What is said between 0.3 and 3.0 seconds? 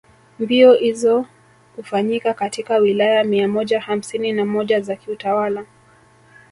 Mbio izo ufanyika katika